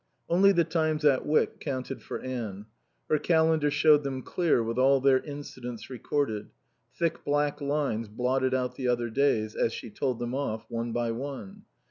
Only 0.29 0.51
the 0.51 0.63
times 0.63 1.05
at 1.05 1.27
Wyck 1.27 1.59
counted 1.59 2.01
for 2.01 2.19
Anne. 2.21 2.65
Her 3.07 3.19
calendar 3.19 3.69
showed 3.69 4.03
them 4.03 4.23
clear 4.23 4.63
with 4.63 4.79
all 4.79 4.99
their 4.99 5.19
incidents 5.19 5.91
recorded; 5.91 6.49
thick 6.97 7.23
black 7.23 7.61
lines 7.61 8.07
blotted 8.07 8.55
out 8.55 8.73
the 8.77 8.87
other 8.87 9.11
days, 9.11 9.53
as 9.53 9.73
she 9.73 9.91
told 9.91 10.17
them 10.17 10.33
off, 10.33 10.65
one 10.69 10.91
by 10.91 11.11
one. 11.11 11.65